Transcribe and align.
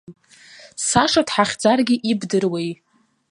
Саша 0.87 1.21
дҳахьӡаргьы 1.27 1.95
ибдыруеи! 2.11 2.71